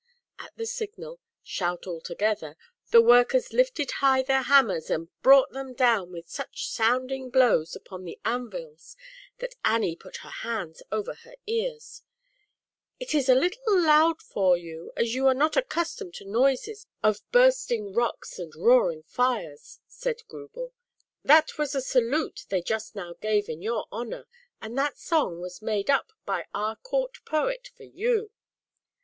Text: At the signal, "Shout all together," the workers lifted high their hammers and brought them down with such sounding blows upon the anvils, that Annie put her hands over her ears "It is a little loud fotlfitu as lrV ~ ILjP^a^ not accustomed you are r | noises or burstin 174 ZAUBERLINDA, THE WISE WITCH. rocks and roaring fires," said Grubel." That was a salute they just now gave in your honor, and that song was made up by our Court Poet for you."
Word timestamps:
At 0.39 0.53
the 0.57 0.65
signal, 0.65 1.19
"Shout 1.43 1.85
all 1.85 2.01
together," 2.01 2.57
the 2.89 3.03
workers 3.03 3.53
lifted 3.53 3.91
high 4.01 4.23
their 4.23 4.41
hammers 4.41 4.89
and 4.89 5.09
brought 5.21 5.51
them 5.51 5.75
down 5.75 6.11
with 6.11 6.27
such 6.27 6.65
sounding 6.67 7.29
blows 7.29 7.75
upon 7.75 8.03
the 8.03 8.17
anvils, 8.25 8.97
that 9.37 9.53
Annie 9.63 9.95
put 9.95 10.17
her 10.25 10.31
hands 10.41 10.81
over 10.91 11.13
her 11.13 11.35
ears 11.45 12.01
"It 12.99 13.13
is 13.13 13.29
a 13.29 13.35
little 13.35 13.79
loud 13.79 14.17
fotlfitu 14.21 14.89
as 14.95 15.05
lrV 15.09 15.13
~ 15.13 15.13
ILjP^a^ 15.21 15.35
not 15.35 15.55
accustomed 15.55 16.17
you 16.19 16.25
are 16.25 16.29
r 16.29 16.33
| 16.33 16.33
noises 16.33 16.87
or 17.03 17.11
burstin 17.31 17.93
174 17.93 17.93
ZAUBERLINDA, 17.93 17.93
THE 17.93 17.93
WISE 17.93 17.93
WITCH. 17.93 17.95
rocks 17.95 18.39
and 18.39 18.55
roaring 18.55 19.03
fires," 19.03 19.79
said 19.87 20.23
Grubel." 20.27 20.71
That 21.23 21.59
was 21.59 21.75
a 21.75 21.81
salute 21.83 22.47
they 22.49 22.63
just 22.63 22.95
now 22.95 23.13
gave 23.21 23.47
in 23.47 23.61
your 23.61 23.85
honor, 23.91 24.27
and 24.59 24.75
that 24.79 24.97
song 24.97 25.41
was 25.41 25.61
made 25.61 25.91
up 25.91 26.11
by 26.25 26.47
our 26.55 26.75
Court 26.75 27.23
Poet 27.23 27.69
for 27.77 27.83
you." 27.83 28.31